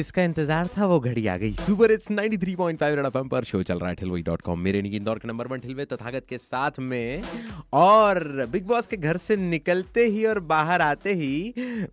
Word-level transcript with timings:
जिसका 0.00 0.22
इंतज़ार 0.24 0.68
था 0.78 0.86
वो 0.86 0.98
घड़ी 1.00 1.26
आ 1.26 1.36
गई। 1.36 1.52
सुपर 1.56 1.90
इट्स 1.92 2.10
93.5 2.10 2.94
रेड 2.94 3.06
एफएम 3.06 3.28
पर 3.28 3.44
शो 3.44 3.62
चल 3.62 3.78
रहा 3.78 3.88
है 3.88 3.94
ठिलवई 3.96 4.22
डॉट 4.22 4.42
कॉम 4.42 4.60
मेरे 4.60 4.82
निकी 4.82 4.96
इंदौर 4.96 5.18
के 5.18 5.28
नंबर 5.28 5.46
वन 5.46 5.58
ठिलवे 5.60 5.84
तथागत 5.86 6.24
के 6.28 6.38
साथ 6.40 6.78
में। 6.80 7.22
और 7.74 8.18
बिग 8.52 8.66
बॉस 8.66 8.86
के 8.86 8.96
घर 8.98 9.16
से 9.18 9.36
निकलते 9.36 10.04
ही 10.06 10.24
और 10.26 10.38
बाहर 10.46 10.82
आते 10.82 11.12
ही 11.14 11.32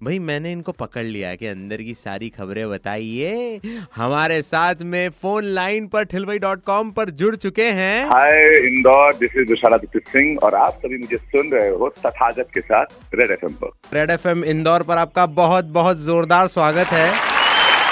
भाई 0.04 0.20
मैंने 0.22 0.52
इनको 0.52 0.72
पकड़ 0.74 1.04
लिया 1.04 1.34
कि 1.36 1.48
अंदर 1.48 1.82
की 1.82 1.94
सारी 1.96 2.30
खबरें 2.30 2.70
बताइए। 2.70 3.60
हमारे 3.96 4.42
साथ 4.44 4.82
में 4.86 5.10
फ़ोन 5.22 5.46
लाइन 5.56 5.88
पर 5.88 6.04
ठिलवई 6.06 6.38
डॉट 6.40 6.64
कॉम 6.64 6.92
पर 6.92 7.10
जुड़ 7.22 7.36
चुके 7.38 7.70
हैं। 7.74 8.06
Hi 8.10 8.42
Indore 8.66 9.16
this 9.16 9.38
is 9.38 9.50
Vishaladitya 9.50 10.00
Singh 10.10 10.38
और 10.44 10.56
आप 10.56 10.80
सभी 10.86 10.98
मुझे 10.98 11.18
सुन 11.18 11.52
रहे 11.52 11.70
हो 11.72 11.90
तथागत 12.00 12.50
के 12.54 12.62
साथ 12.62 13.16
रेड 13.16 13.32
एफ़ 13.32 13.46
पर। 13.54 13.98
रेड 13.98 14.10
एफ़ 14.10 14.28
इंदौर 14.28 14.84
पर 14.84 14.98
आपका 14.98 15.26
बहुत 15.38 15.66
बहुत 15.74 15.98
जोरदार 16.02 16.48
स्वागत 16.50 16.94
है। 16.94 17.27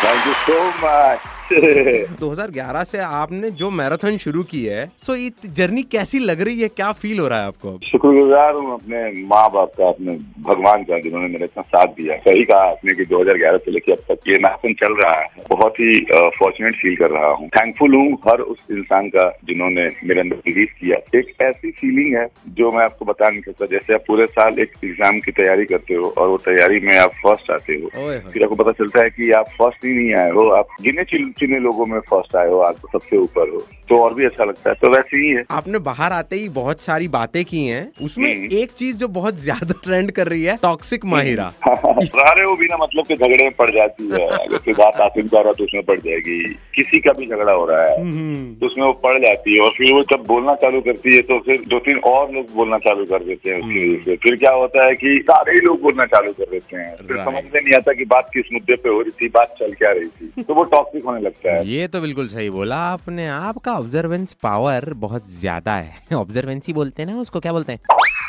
थैंक 0.06 0.28
यू 0.28 0.34
सो 0.48 0.60
मच 0.84 1.35
2011 2.20 2.84
से 2.84 2.98
आपने 2.98 3.50
जो 3.52 3.70
मैराथन 3.72 4.18
शुरू 4.18 4.44
की 4.44 4.64
है 4.66 4.86
सो 5.06 5.16
ये 5.16 5.32
जर्नी 5.46 5.84
कैसी 5.92 6.20
लग 6.20 6.42
रही 6.42 6.62
है? 6.62 6.68
क्या 6.68 6.92
फील 6.92 7.20
हो 7.20 7.28
रहा 7.28 7.40
है 7.40 7.48
आपको 7.48 7.78
शुक्रगुजार 7.84 8.54
हूँ 8.54 8.74
अपने 8.74 9.02
माँ 9.28 9.50
बाप 9.54 9.72
का 9.78 9.88
अपने 9.88 10.16
भगवान 10.48 10.84
का 10.84 11.00
जिन्होंने 11.00 11.28
मेरे 11.28 11.46
इतना 11.46 11.64
साथ 11.64 11.94
दिया 11.98 12.16
सही 12.26 12.44
कहा 12.44 12.70
आपने 12.70 12.96
कि 12.96 13.06
2011 13.06 13.58
से 13.66 13.72
लेकर 13.72 13.92
अब 13.92 14.00
तक 14.10 14.30
ये 14.30 14.38
मैराथन 14.44 14.74
चल 14.74 14.94
रहा 15.02 15.20
है। 15.20 15.44
बहुत 15.50 15.80
ही 15.80 15.94
फॉर्चुनेट 16.40 16.76
फील 16.76 16.96
कर 16.96 17.12
रहा 17.12 17.30
हूँ। 17.32 17.48
थैंकफुल 17.48 17.96
हूँ 17.96 18.18
हर 18.28 18.42
उस 18.42 18.58
इंसान 18.72 19.08
का 19.10 19.30
जिन्होंने 19.48 19.88
मेरे 20.04 20.20
अंदर 20.22 20.36
बिलीव 20.46 20.68
किया। 20.80 20.98
एक 21.20 21.34
ऐसी 21.42 21.72
फीलिंग 21.72 22.16
है 22.18 22.26
जो 22.58 22.72
मैं 22.72 22.84
आपको 22.84 23.06
बता 23.06 23.30
नहीं 23.30 23.42
सकता। 23.42 23.66
जैसे 23.66 23.94
आप 23.94 24.04
पूरे 24.08 24.26
साल 24.26 24.60
एक 24.60 24.72
एग्ज़ाम 24.84 25.20
की 25.20 25.32
तैयारी 25.32 25.66
करते 25.66 25.94
हो 25.94 26.14
और 26.18 26.28
वो 26.28 26.38
तैयारी 26.46 26.80
में 26.80 26.98
आप 26.98 27.12
फ़र्स्ट 27.24 27.52
आते 27.52 27.74
हो। 27.74 27.90
फिर 28.30 28.44
आपको 28.44 28.56
पता 28.56 28.72
चलता 28.72 29.04
है 29.04 29.10
कि 29.10 29.32
आप 29.40 29.50
फ़र्स्ट 29.60 29.86
ही 29.86 29.94
नहीं 29.94 30.14
आए 30.16 30.32
हो। 30.32 30.50
आप 30.60 30.68
गिने 30.82 31.04
चुन- 31.40 31.62
लोगों 31.62 31.86
में 31.86 32.00
फ़र्स्ट 32.00 32.36
आए 32.36 32.48
हो 32.48 32.60
आप 32.60 32.76
सबसे 32.76 33.18
ऊपर 33.18 33.50
हो? 33.50 33.68
तो 33.90 33.98
और 33.98 34.14
भी 34.14 34.26
अच्छा 34.26 34.44
लगता 34.44 34.70
है 34.70 34.76
तो 34.82 34.90
वैसे 34.90 35.18
ही 35.18 35.30
है। 35.30 35.44
आपने 35.52 35.80
बाहर 35.80 36.12
आते 36.12 36.36
ही 36.36 36.50
बहुत 36.50 36.82
सारी 36.82 37.08
बातें 37.08 37.46
की 37.46 37.66
हैं। 37.68 37.92
उसमें 38.02 38.36
हम्म। 38.36 38.58
एक 38.58 38.72
चीज़ 38.72 38.98
जो 38.98 39.08
बहुत 39.08 39.36
ज़्यादा 39.36 39.74
ट्रेंड 39.84 40.12
कर 40.12 40.28
रही 40.28 40.44
है 40.44 40.58
टॉक्सिक 40.62 41.06
माहिरा। 41.06 41.50
सारे 42.04 42.46
वो 42.46 42.56
बिना 42.56 42.78
मतलब 42.78 43.06
के 43.06 43.16
झगड़े 43.16 43.44
में 43.44 43.52
पड़ 43.52 43.72
जाती 43.72 44.08
है। 44.08 44.28
अगर 44.28 44.72
बात 44.72 45.02
आसिम 45.02 45.28
का 45.28 45.38
हो 45.38 45.44
रहा 45.44 45.50
है 45.50 45.54
तो 45.54 45.64
उसमें 45.64 45.84
पड़ 45.84 46.00
जाएगी। 46.00 46.54
किसी 46.76 47.00
का 47.00 47.12
भी 47.12 47.28
झगड़ा 47.28 47.52
हो 47.52 47.66
रहा 47.66 47.84
है 47.84 48.02
हम्म, 48.02 48.56
तो 48.56 48.66
उसमें 48.66 48.86
वो 48.86 48.94
पड़ 48.94 49.20
जाती 49.20 49.56
है। 49.56 49.62
और 49.62 49.70
फिर 49.70 49.94
वो 49.94 50.02
जब 50.02 50.24
बोलना 50.28 50.56
चालू 50.56 50.82
करती 50.82 51.16
है 51.16 51.22
तो 51.22 51.40
फिर 51.40 51.64
दो 51.68 51.80
तीन 51.80 51.98
और 51.98 52.32
लोग 52.32 52.46
बोलना 52.56 52.78
चालू 52.78 53.06
कर 53.06 53.24
देते 53.24 53.50
हैं 53.50 53.58
उसकी 53.58 53.94
वजह 53.94 54.04
से। 54.04 54.16
फिर 54.16 54.36
क्या 54.36 54.52
होता 54.52 54.86
है 54.86 54.94
की 54.96 55.20
सारे 55.20 55.52
ही 55.52 55.60
लोग 55.60 55.82
बोलना 55.82 56.06
चालू 56.06 56.32
कर 56.34 56.46
देते 56.52 56.78
हैं। 56.78 56.96
फिर 56.96 57.24
समझ 57.24 57.44
में 57.44 57.62
नहीं 57.64 57.74
आता 57.74 57.94
की 57.94 58.06
बात 58.06 58.30
किस 58.34 58.46
मुद्दे 58.54 58.76
पे 58.76 58.90
हो 58.90 59.02
रही 59.02 59.12
थी 59.12 59.30
बात 59.30 59.56
चल 59.60 59.74
क्या 59.74 59.92
रही 59.92 60.06
थी। 60.06 60.44
तो 60.44 60.54
वो 60.54 60.64
टॉक्सिक 60.64 61.06
होने 61.06 61.22
लगता 61.26 61.54
है। 61.54 61.68
ये 61.68 61.88
तो 61.88 62.02
बिल्कुल 62.02 62.28
सही 62.28 62.50
बोला 62.50 62.78
आपने। 62.78 63.28
आपका 63.28 63.74
ऑब्जर्वेंस 63.74 64.34
पावर 64.34 64.94
बहुत 64.94 65.30
ज़्यादा 65.30 65.76
है। 65.76 65.94
ऑब्जर्वेंसी 66.14 66.74
बोलते 66.74 67.04
हैं 67.04 67.14
ना 67.14 67.20
उसको, 67.22 67.40
क्या 67.40 67.54
बोलते 67.54 67.74
हैं? 67.74 67.80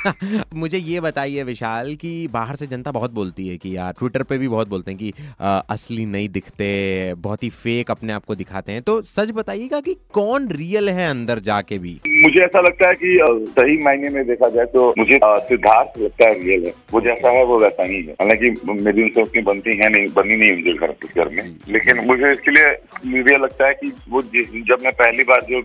मुझे 0.54 0.78
ये 0.78 1.00
बताइए 1.00 1.42
विशाल 1.42 1.94
कि 1.94 2.28
बाहर 2.28 2.56
से 2.56 2.66
जनता 2.66 2.92
बहुत 2.92 3.12
बोलती 3.12 3.48
है 3.48 3.56
कि 3.56 3.76
यार 3.76 3.92
ट्विटर 3.92 4.22
पे 4.22 4.38
भी 4.38 4.48
बहुत 4.48 4.68
बोलते 4.68 4.90
हैं 4.90 4.98
कि 4.98 5.12
अ, 5.40 5.62
असली 5.70 6.06
नहीं 6.06 6.28
दिखते 6.28 7.14
बहुत 7.14 7.42
ही 7.42 7.50
फेक 7.50 7.90
अपने 7.90 8.12
आप 8.12 8.24
को 8.24 8.34
दिखाते 8.34 8.72
हैं। 8.72 8.82
तो 8.82 9.02
सच 9.02 9.30
बताइएगा 9.30 9.80
कि 9.80 9.96
कौन 10.12 10.48
रियल 10.48 10.90
है 10.90 11.10
अंदर 11.10 11.38
जाके 11.38 11.78
भी? 11.78 12.00
मुझे 12.08 12.40
ऐसा 12.40 12.60
लगता 12.60 12.88
है 12.88 12.94
कि 12.94 13.18
सही 13.58 13.78
मायने 13.82 14.08
में 14.08 14.26
देखा 14.26 14.48
जाए 14.48 14.64
तो 14.64 14.94
मुझे 14.98 15.18
सिद्धार्थ 15.24 16.00
लगता 16.00 16.28
है 16.28 16.44
रियल 16.44 16.64
है। 16.64 16.72
वो 16.92 17.00
जैसा 17.00 17.30
है 17.30 17.44
वो 17.44 17.58
वैसा 17.58 17.82
ही 17.82 18.02
है। 18.02 18.12
हालाँकि 18.12 18.50
मेरी 18.82 19.02
उनसे 19.02 19.22
उतनी 19.22 19.42
बनती 19.42 19.76
है 19.76 19.88
नहीं 19.88 20.06
बनी 20.16 20.36
नहीं 20.36 20.52
मुझे 20.52 20.72
घर 20.72 21.28
में। 21.28 21.56
लेकिन 21.68 22.04
मुझे 22.06 22.30
इसके 22.30 22.50
लिए 22.50 22.76
मुझे 23.06 23.36
लगता 23.38 23.66
है 23.66 23.74
कि 23.74 23.92
वो 24.08 24.22
जब 24.22 24.76
मैं 24.84 24.92
पहली 24.92 25.22
बार 25.22 25.46
जो 25.50 25.62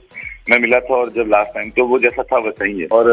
मैं 0.50 0.60
मिला 0.60 0.80
था 0.80 0.96
और 0.96 1.10
जब 1.10 1.28
लास्ट 1.28 1.54
टाइम 1.54 1.70
तो 1.70 1.86
वो 1.86 1.98
जैसा 2.00 2.24
था 2.24 2.38
वैसा 2.38 2.66
ही 2.66 2.80
है। 2.80 2.88
और 2.92 3.10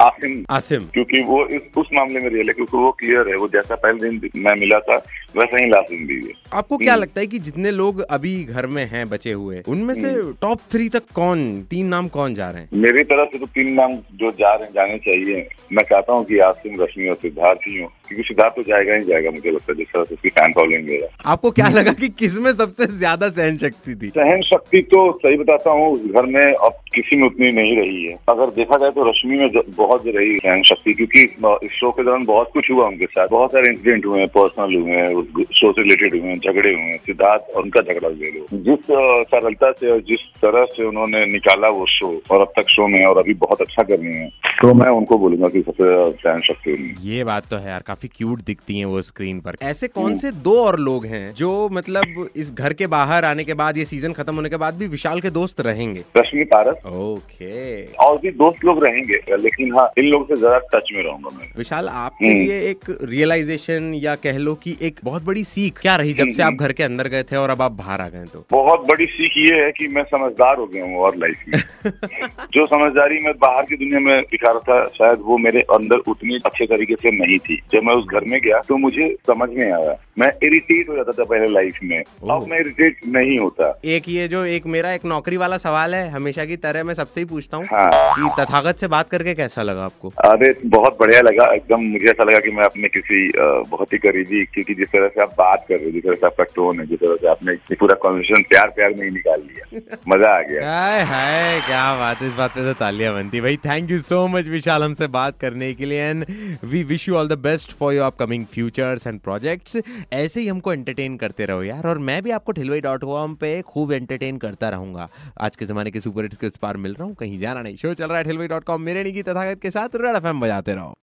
आसिम। 0.00 0.44
आसिम। 0.50 0.80
क्योंकि 0.94 1.20
वो 1.20 1.46
इस 1.46 1.62
उस 1.76 1.88
मामले 1.92 2.20
में 2.20 2.28
रियल 2.28 2.48
है 2.48 2.54
क्योंकि 2.54 2.76
वो 2.76 2.90
क्लियर 2.92 3.28
है 3.28 3.36
वो 3.36 3.48
जैसा 3.48 3.74
पहले 3.74 4.10
दिन 4.10 4.30
मैं 4.36 4.54
मिला 4.60 4.78
था 4.78 4.96
वैसा 5.36 5.64
ही 5.64 5.70
लास्ट 5.70 5.90
दिन 5.90 6.06
भी 6.06 6.16
है। 6.26 6.32
आपको 6.54 6.76
क्या 6.76 6.92
हम्म। 6.92 7.02
लगता 7.02 7.20
है 7.20 7.26
कि 7.26 7.38
जितने 7.38 7.70
लोग 7.70 8.00
अभी 8.00 8.44
घर 8.44 8.66
में 8.66 8.84
हैं 8.86 9.08
बचे 9.08 9.32
हुए 9.32 9.62
उनमें 9.68 9.94
से 9.94 10.32
टॉप 10.32 10.60
थ्री 10.72 10.88
तक 10.88 11.02
कौन 11.14 11.62
तीन 11.70 11.86
नाम 11.86 12.08
कौन 12.08 12.34
जा 12.34 12.50
रहे 12.50 12.62
हैं? 12.62 12.68
मेरी 12.74 13.04
तरफ़ 13.04 13.28
से 13.32 13.38
तो 13.38 13.46
तीन 13.46 13.72
नाम 13.72 13.92
जो 13.92 14.30
जा 14.30 14.54
रहे 14.54 14.64
हैं 14.64 14.72
जाने 14.74 14.98
चाहिए। 14.98 15.48
मैं 15.72 15.84
चाहता 15.84 16.12
हूँ 16.12 16.24
की 16.24 16.38
आसिम 16.38 16.82
रश्मि 16.82 17.08
और 17.08 17.16
सिद्धार्थ 17.16 17.58
ही 17.68 17.78
हो। 17.80 17.92
क्योंकि 18.08 18.22
सिद्धार्थ 18.22 18.54
तो 18.56 18.62
जाएगा 18.62 18.94
ही 18.94 19.04
जाएगा 19.04 19.30
मुझे 19.30 19.50
लगता 19.50 19.72
है 19.72 19.76
जिस 19.78 19.92
तरह 19.92 20.04
से 20.04 20.14
उसकी 20.14 20.28
फ़ैन 20.30 20.52
फॉलोइंग 20.52 20.88
है 20.90 21.08
आपको 21.26 21.50
क्या 21.52 21.68
लगा 21.70 21.92
कि 21.94 22.08
किसमें 22.18 22.52
सबसे 22.52 22.86
ज़्यादा 22.94 23.28
सहन 23.30 23.56
शक्ति 23.58 23.94
थी? 23.94 24.08
सहन 24.10 24.42
शक्ति 24.44 24.82
तो 24.90 25.00
सही 25.22 25.36
बताता 25.36 25.70
हूँ 25.70 25.90
उस 25.92 26.04
घर 26.12 26.26
में 26.34 26.44
अब 26.44 26.80
किसी 26.94 27.16
में 27.16 27.26
उतनी 27.26 27.50
नहीं 27.52 27.76
रही 27.76 28.04
है। 28.04 28.16
अगर 28.28 28.50
देखा 28.56 28.76
जाए 28.78 28.90
तो 28.90 29.08
रश्मि 29.08 29.38
में 29.38 29.50
बहुत 29.76 30.02
रही 30.06 30.34
सहन 30.38 30.62
शक्ति 30.68 30.92
क्योंकि 30.94 31.22
इस 31.66 31.72
शो 31.78 31.90
के 31.90 32.04
दौरान 32.04 32.24
बहुत 32.24 32.50
कुछ 32.54 32.70
हुआ 32.70 32.86
उनके 32.86 33.06
साथ। 33.06 33.28
बहुत 33.28 33.52
सारे 33.52 33.72
इंसिडेंट 33.72 34.06
हुए 34.06 34.18
हैं 34.20 34.28
पर्सनल 34.36 34.74
हुए 34.74 34.92
हैं 34.92 35.08
उस 35.14 35.26
शो 35.60 35.72
से 35.72 35.82
रिलेटेड 35.82 36.20
हुए 36.20 36.28
हैं 36.28 36.38
झगड़े 36.38 36.72
हुए 36.72 36.82
हैं 36.82 36.96
सिद्धार्थ 37.06 37.56
और 37.56 37.62
उनका 37.62 37.80
झगड़ा 37.82 38.08
ले 38.08 38.30
लो। 38.30 38.46
जिस 38.64 38.86
सरलता 39.30 39.70
से 39.72 39.90
और 39.92 40.00
जिस 40.08 40.26
तरह 40.42 40.64
से 40.74 40.84
उन्होंने 40.84 41.24
निकाला 41.32 41.68
वो 41.78 41.86
शो 41.88 42.12
और 42.30 42.40
अब 42.40 42.52
तक 42.58 42.68
शो 42.70 42.86
में 42.88 43.04
और 43.04 43.18
अभी 43.18 43.34
बहुत 43.44 43.60
अच्छा 43.60 43.82
कर 43.82 43.98
रहे 43.98 44.14
हैं 44.14 44.30
तो 44.60 44.74
मैं 44.74 44.88
उनको 44.92 45.18
बोलूँगा 45.18 45.48
कि 45.48 45.60
सबसे 45.62 45.86
सहन 46.22 46.40
शक्ति 46.42 46.94
ये 47.02 47.24
बात 47.24 47.46
तो 47.50 47.56
है 47.56 47.68
यार 47.68 47.82
काफ़ी 47.94 48.08
क्यूट 48.14 48.40
दिखती 48.46 48.78
हैं 48.78 48.84
वो 48.86 49.00
स्क्रीन 49.02 49.40
पर। 49.40 49.56
ऐसे 49.62 49.88
कौन 49.88 50.16
से 50.18 50.30
दो 50.44 50.54
और 50.60 50.78
लोग 50.80 51.04
हैं 51.06 51.24
जो 51.34 51.50
मतलब 51.72 52.28
इस 52.36 52.52
घर 52.52 52.72
के 52.72 52.86
बाहर 52.94 53.24
आने 53.24 53.44
के 53.44 53.54
बाद 53.54 53.76
ये 53.78 53.84
सीज़न 53.84 54.12
खत्म 54.12 54.34
होने 54.34 54.48
के 54.50 54.56
बाद 54.56 54.74
भी 54.74 54.86
विशाल 54.94 55.20
के 55.20 55.30
दोस्त 55.30 55.60
रहेंगे? 55.60 56.02
रश्मि 56.16 56.44
पारस 56.52 56.86
ओके 56.86 57.84
और 58.04 58.18
भी 58.18 58.30
दोस्त 58.40 58.64
लोग 58.64 58.84
रहेंगे 58.84 59.36
लेकिन 59.36 59.74
हाँ 59.74 59.88
इन 59.98 60.06
लोगों 60.06 60.24
से 60.26 60.36
ज़्यादा 60.36 60.58
टच 60.74 60.88
में 60.94 61.02
रहूँगा 61.02 61.36
मैं। 61.36 61.48
विशाल 61.58 61.88
आपके 61.88 62.26
हम्म। 62.26 62.38
लिए 62.38 62.58
एक 62.70 62.90
रियलाइजेशन 63.02 63.92
या 64.02 64.14
कह 64.24 64.38
लो 64.38 64.54
की 64.64 64.76
एक 64.82 65.00
बहुत 65.04 65.22
बड़ी 65.24 65.44
सीख 65.44 65.78
क्या 65.82 65.96
रही 65.96 66.12
जब 66.14 66.32
से 66.36 66.42
आप 66.42 66.54
घर 66.54 66.72
के 66.72 66.82
अंदर 66.82 67.08
गए 67.08 67.22
थे 67.22 67.36
और 67.36 67.50
अब 67.50 67.62
आप 67.62 67.72
बाहर 67.74 68.00
आ 68.00 68.08
गए 68.08 68.24
तो? 68.32 68.44
बहुत 68.50 68.86
बड़ी 68.88 69.06
सीख 69.06 69.38
ये 69.38 69.62
है 69.62 69.70
की 69.72 69.88
मैं 69.94 70.04
समझदार 70.10 70.56
हो 70.58 70.66
गया 70.66 70.84
हूँ 70.84 70.98
और 70.98 71.16
लाइफ 71.16 71.44
में। 71.48 71.58
जो 72.54 72.66
समझदारी 72.66 73.18
मैं 73.24 73.32
बाहर 73.38 73.64
की 73.64 73.76
दुनिया 73.76 74.00
में 74.00 74.22
दिखा 74.24 74.52
रहा 74.52 74.60
था 74.68 74.84
शायद 74.98 75.18
वो 75.24 75.38
मेरे 75.38 75.60
अंदर 75.74 76.02
उतनी 76.08 76.38
अच्छे 76.46 76.66
तरीके 76.66 76.94
से 76.94 77.10
नहीं 77.16 77.38
थी। 77.38 77.60
जब 77.72 77.83
मैं 77.86 77.94
उस 77.94 78.04
घर 78.12 78.24
में 78.30 78.38
गया 78.44 78.60
तो 78.68 78.76
मुझे 78.78 79.08
समझ 79.26 79.48
में 79.50 79.70
आया। 79.72 79.96
मैं 80.18 80.28
इरिटेट 80.46 80.88
हो 80.88 80.96
जाता 80.96 81.12
था 81.12 81.24
पहले 81.24 81.46
लाइफ 81.52 81.78
में। 81.82 81.98
अब 81.98 82.46
मैं 82.50 82.58
इरिटेट 82.60 82.98
नहीं 83.14 83.38
होता। 83.38 83.68
एक 83.84 84.08
ये 84.08 84.26
जो 84.28 84.44
एक 84.46 84.66
मेरा 84.74 84.92
एक 84.92 85.04
नौकरी 85.04 85.36
वाला 85.36 85.56
सवाल 85.58 85.94
है 85.94 86.08
हमेशा 86.10 86.44
की 86.44 86.56
तरह 86.64 86.84
मैं 86.84 86.94
सबसे 86.94 87.20
ही 87.20 87.26
पूछता 87.26 87.56
हूँ 87.56 87.66
हाँ। 87.72 88.14
कि 88.14 88.28
तथागत 88.40 88.78
से 88.80 88.88
बात 88.88 89.08
करके 89.10 89.34
कैसा 89.34 89.62
लगा 89.62 89.84
आपको? 89.84 90.12
अरे 90.24 90.54
बहुत 90.66 90.98
बढ़िया 91.00 91.20
लगा। 91.20 91.50
एकदम 91.54 91.82
मुझे 91.92 92.06
ऐसा 92.10 92.24
लगा 92.24 92.38
कि 92.38 92.50
मैं 92.50 92.64
अपने 92.64 92.88
किसी 92.88 93.26
बहुत 93.70 93.92
ही 93.92 93.98
करीबी 93.98 94.44
क्योंकि 94.54 94.74
जिस 94.74 94.88
तरह 94.88 95.08
से 95.08 95.22
आप 95.22 95.34
बात 95.38 95.64
कर 95.68 95.74
रहे 95.76 95.84
हो 95.84 95.90
जिस 95.92 96.04
तरह 96.04 96.14
से 96.14 96.26
आपका 96.26 96.44
टोन 96.54 96.80
है 96.80 96.86
जिस 96.86 97.00
तरह 97.00 97.16
से 97.22 97.28
आपने 97.28 97.56
पूरा 97.74 97.94
कॉन्वर्सेशन 98.02 98.42
प्यार 98.48 98.68
प्यार 98.76 98.94
में 98.98 99.04
ही 99.04 99.10
निकाल 99.10 99.40
लिया। 99.40 99.80
मज़ा 100.08 100.30
आ 100.36 100.40
गया। 100.42 100.70
हाय 100.70 101.02
हाय 101.12 101.60
क्या 101.66 101.84
बात 101.98 102.22
इस 102.22 102.34
बात 102.34 102.50
पे 102.54 102.64
तो 102.64 102.72
तालियाँ 102.80 103.14
बनती। 103.14 103.40
भाई 103.40 103.56
thank 103.64 103.90
you 103.90 103.98
so 104.00 104.26
much 104.28 104.48
Vishal 104.48 104.82
हमसे 104.82 105.06
बात 105.18 105.38
करने 105.40 105.72
के 105.74 105.86
लिए 105.86 106.08
and 106.10 106.24
we 106.64 106.82
wish 106.84 107.08
you 107.08 107.16
all 107.16 107.28
the 107.28 107.38
best 107.44 107.72
for 107.74 107.94
your 107.94 108.06
upcoming 108.06 108.44
futures 108.46 109.06
and 109.06 109.20
projects 109.20 109.76
ऐसे 110.12 110.40
ही 110.40 110.46
हमको 110.48 110.72
एंटरटेन 110.72 111.16
करते 111.16 111.46
रहो 111.46 111.62
यार, 111.62 111.86
और 111.86 111.98
मैं 112.00 112.22
भी 112.22 112.30
आपको 112.30 112.52
ठिलवई 112.52 112.80
डॉट 112.80 113.04
कॉम 113.04 113.34
पे 113.34 113.60
खूब 113.62 113.92
एंटरटेन 113.92 114.38
करता 114.38 114.68
रहूँगा। 114.70 115.08
आज 115.40 115.56
के 115.56 115.66
जमाने 115.66 115.90
के 115.90 116.00
सुपर 116.00 116.22
हिट्स 116.22 116.36
के 116.36 116.46
उस 116.46 116.56
पार 116.62 116.76
मिल 116.76 116.94
रहा 116.94 117.04
हूँ, 117.04 117.14
कहीं 117.14 117.38
जाना 117.38 117.62
नहीं। 117.62 117.76
शो 117.76 117.94
चल 117.94 118.06
रहा 118.06 118.18
है 118.18 118.24
ठिलवई 118.24 118.46
डॉट 118.48 118.64
कॉम 118.64 118.82
मेरे 118.82 119.04
निकी 119.04 119.22
तथागत 119.22 119.60
के 119.62 119.70
साथ 119.70 119.96
रेड 119.96 120.16
एफएम 120.16 120.40
बजाते 120.40 120.74
रहो। 120.74 120.96